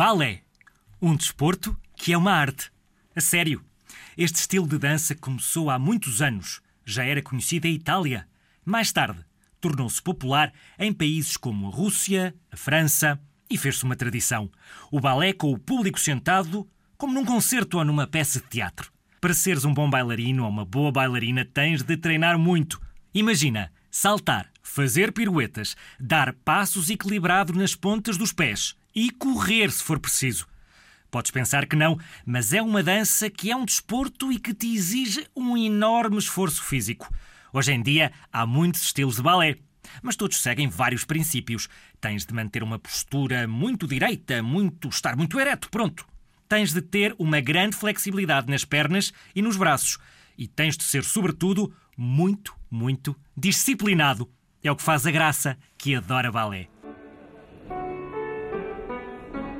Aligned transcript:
Balé, 0.00 0.40
um 1.02 1.14
desporto 1.14 1.78
que 1.94 2.14
é 2.14 2.16
uma 2.16 2.32
arte. 2.32 2.72
A 3.14 3.20
sério. 3.20 3.62
Este 4.16 4.36
estilo 4.36 4.66
de 4.66 4.78
dança 4.78 5.14
começou 5.14 5.68
há 5.68 5.78
muitos 5.78 6.22
anos. 6.22 6.62
Já 6.86 7.04
era 7.04 7.20
conhecido 7.20 7.66
em 7.66 7.74
Itália. 7.74 8.26
Mais 8.64 8.90
tarde, 8.92 9.22
tornou-se 9.60 10.00
popular 10.00 10.54
em 10.78 10.90
países 10.90 11.36
como 11.36 11.66
a 11.66 11.70
Rússia, 11.70 12.34
a 12.50 12.56
França 12.56 13.20
e 13.50 13.58
fez-se 13.58 13.84
uma 13.84 13.94
tradição. 13.94 14.50
O 14.90 15.00
balé 15.00 15.34
com 15.34 15.52
o 15.52 15.58
público 15.58 16.00
sentado, 16.00 16.66
como 16.96 17.12
num 17.12 17.26
concerto 17.26 17.76
ou 17.76 17.84
numa 17.84 18.06
peça 18.06 18.40
de 18.40 18.46
teatro. 18.46 18.90
Para 19.20 19.34
seres 19.34 19.66
um 19.66 19.74
bom 19.74 19.90
bailarino 19.90 20.44
ou 20.44 20.48
uma 20.48 20.64
boa 20.64 20.90
bailarina, 20.90 21.44
tens 21.44 21.82
de 21.82 21.94
treinar 21.98 22.38
muito. 22.38 22.80
Imagina 23.12 23.70
saltar, 23.90 24.49
fazer 24.70 25.12
piruetas, 25.12 25.76
dar 25.98 26.32
passos 26.32 26.90
equilibrados 26.90 27.56
nas 27.56 27.74
pontas 27.74 28.16
dos 28.16 28.32
pés 28.32 28.76
e 28.94 29.10
correr 29.10 29.70
se 29.70 29.82
for 29.82 29.98
preciso. 29.98 30.46
Podes 31.10 31.32
pensar 31.32 31.66
que 31.66 31.74
não, 31.74 31.98
mas 32.24 32.52
é 32.52 32.62
uma 32.62 32.82
dança 32.82 33.28
que 33.28 33.50
é 33.50 33.56
um 33.56 33.64
desporto 33.64 34.32
e 34.32 34.38
que 34.38 34.54
te 34.54 34.72
exige 34.72 35.26
um 35.34 35.56
enorme 35.56 36.18
esforço 36.18 36.62
físico. 36.62 37.12
Hoje 37.52 37.72
em 37.72 37.82
dia 37.82 38.12
há 38.32 38.46
muitos 38.46 38.82
estilos 38.82 39.16
de 39.16 39.22
balé, 39.22 39.56
mas 40.02 40.14
todos 40.14 40.40
seguem 40.40 40.68
vários 40.68 41.04
princípios. 41.04 41.68
Tens 42.00 42.24
de 42.24 42.32
manter 42.32 42.62
uma 42.62 42.78
postura 42.78 43.48
muito 43.48 43.88
direita, 43.88 44.40
muito 44.40 44.88
estar 44.88 45.16
muito 45.16 45.40
ereto, 45.40 45.68
pronto. 45.68 46.06
Tens 46.48 46.72
de 46.72 46.80
ter 46.80 47.12
uma 47.18 47.40
grande 47.40 47.76
flexibilidade 47.76 48.48
nas 48.48 48.64
pernas 48.64 49.12
e 49.34 49.42
nos 49.42 49.56
braços. 49.56 49.98
E 50.38 50.46
tens 50.46 50.76
de 50.76 50.84
ser, 50.84 51.02
sobretudo, 51.02 51.74
muito, 51.96 52.54
muito 52.70 53.16
disciplinado. 53.36 54.30
É 54.62 54.70
o 54.70 54.76
que 54.76 54.82
faz 54.82 55.06
a 55.06 55.10
graça 55.10 55.56
que 55.78 55.94
adora 55.94 56.30
balé. 56.30 56.68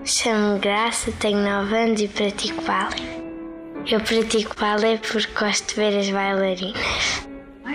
Chamo-me 0.04 0.58
Graça, 0.58 1.10
tenho 1.12 1.38
9 1.38 1.74
anos 1.74 2.00
e 2.02 2.08
pratico 2.08 2.62
balé. 2.62 3.20
Eu 3.90 4.00
pratico 4.00 4.54
balé 4.60 4.98
porque 4.98 5.32
gosto 5.38 5.68
de 5.68 5.74
ver 5.76 5.98
as 5.98 6.10
bailarinas. 6.10 7.28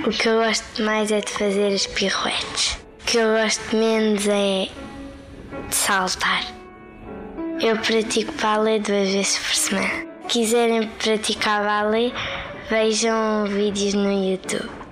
O 0.06 0.12
que 0.12 0.30
eu 0.30 0.44
gosto 0.44 0.84
mais 0.84 1.12
é 1.12 1.22
de 1.22 1.32
fazer 1.32 1.74
as 1.74 1.88
piruetes. 1.88 2.78
O 3.02 3.06
que 3.06 3.18
eu 3.18 3.42
gosto 3.42 3.76
menos 3.76 4.28
é 4.28 4.70
de 5.68 5.76
saltar. 5.76 6.44
Eu 7.60 7.78
pratico 7.78 8.34
balé 8.34 8.78
duas 8.78 9.10
vezes 9.10 9.38
por 9.40 9.56
semana. 9.56 9.88
Se 9.88 10.28
quiserem 10.28 10.88
praticar 10.90 11.64
balé, 11.64 12.12
vejam 12.70 13.46
vídeos 13.46 13.96
no 13.96 14.12
YouTube. 14.12 14.85